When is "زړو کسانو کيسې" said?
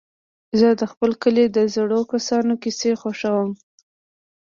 1.75-2.91